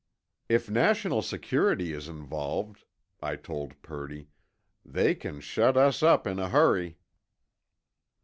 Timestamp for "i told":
3.21-3.79